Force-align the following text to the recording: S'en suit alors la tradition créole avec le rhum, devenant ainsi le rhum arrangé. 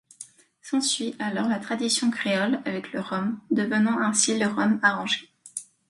S'en 0.63 0.81
suit 0.81 1.13
alors 1.19 1.47
la 1.47 1.59
tradition 1.59 2.09
créole 2.09 2.59
avec 2.65 2.91
le 2.91 3.01
rhum, 3.01 3.39
devenant 3.51 3.99
ainsi 3.99 4.35
le 4.35 4.47
rhum 4.47 4.79
arrangé. 4.81 5.29